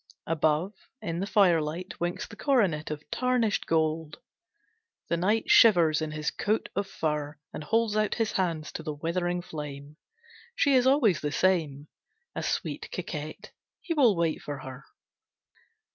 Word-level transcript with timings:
Above, 0.25 0.73
in 0.99 1.19
the 1.19 1.27
firelight, 1.27 1.99
winks 1.99 2.25
the 2.25 2.35
coronet 2.35 2.89
of 2.89 3.07
tarnished 3.11 3.67
gold. 3.67 4.17
The 5.09 5.17
knight 5.17 5.51
shivers 5.51 6.01
in 6.01 6.09
his 6.09 6.31
coat 6.31 6.69
of 6.75 6.87
fur, 6.87 7.37
and 7.53 7.63
holds 7.63 7.95
out 7.95 8.15
his 8.15 8.31
hands 8.31 8.71
to 8.71 8.81
the 8.81 8.95
withering 8.95 9.43
flame. 9.43 9.97
She 10.55 10.73
is 10.73 10.87
always 10.87 11.21
the 11.21 11.31
same, 11.31 11.87
a 12.35 12.41
sweet 12.41 12.89
coquette. 12.91 13.51
He 13.79 13.93
will 13.93 14.15
wait 14.17 14.41
for 14.41 14.57
her. 14.61 14.85